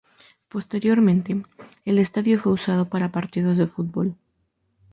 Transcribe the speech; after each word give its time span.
Posteriormente, 0.49 1.45
el 1.85 1.99
estadio 1.99 2.39
fue 2.39 2.53
usado 2.53 2.89
para 2.89 3.11
partidos 3.11 3.59
de 3.59 3.67
fútbol. 3.67 4.15